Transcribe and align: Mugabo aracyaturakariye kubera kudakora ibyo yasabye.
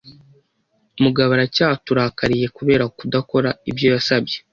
Mugabo 1.03 1.29
aracyaturakariye 1.37 2.47
kubera 2.57 2.83
kudakora 2.97 3.49
ibyo 3.69 3.87
yasabye. 3.93 4.37